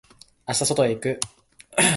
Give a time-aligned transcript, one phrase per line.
[0.47, 1.19] 明日外へ行く。